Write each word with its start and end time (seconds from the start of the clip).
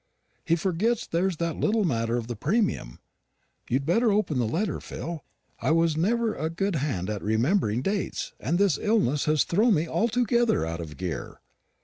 He 0.43 0.55
forgets 0.55 1.05
there's 1.05 1.37
that 1.37 1.59
little 1.59 1.83
matter 1.83 2.17
of 2.17 2.25
the 2.25 2.35
premium. 2.35 2.97
You'd 3.69 3.85
better 3.85 4.11
open 4.11 4.39
the 4.39 4.47
letter, 4.47 4.79
Phil. 4.79 5.23
I 5.59 5.69
never 5.69 6.29
was 6.31 6.43
a 6.43 6.49
good 6.49 6.77
hand 6.77 7.07
at 7.07 7.21
remembering 7.21 7.83
dates, 7.83 8.33
and 8.39 8.57
this 8.57 8.79
illness 8.81 9.25
has 9.25 9.43
thrown 9.43 9.75
me 9.75 9.87
altogether 9.87 10.65
out 10.65 10.81
of 10.81 10.97
gear." 10.97 11.39